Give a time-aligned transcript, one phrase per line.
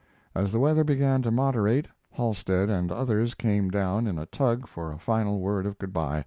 [0.33, 4.91] As the weather began to moderate Halstead and others came down in a tug for
[4.91, 6.19] a final word of good by.